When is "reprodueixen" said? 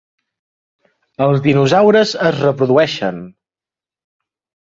2.45-3.19